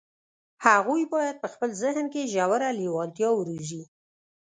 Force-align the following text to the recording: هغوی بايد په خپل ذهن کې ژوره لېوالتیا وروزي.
هغوی 0.67 1.03
بايد 1.13 1.35
په 1.43 1.47
خپل 1.53 1.69
ذهن 1.83 2.05
کې 2.13 2.29
ژوره 2.33 2.69
لېوالتیا 2.79 3.29
وروزي. 3.33 3.83